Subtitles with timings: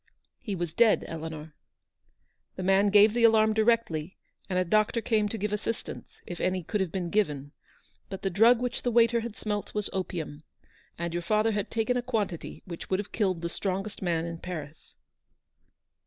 [0.39, 1.53] He was dead, Eleanor.
[2.55, 4.17] The man gave the alarm directly,
[4.49, 7.51] and a doctor came to give assistance, if any could have been given;
[8.09, 10.41] but the drug which the waiter had smelt was opium,
[10.97, 14.39] and your father had taken a quantity which would have killed the strongest man in
[14.39, 14.95] Paris."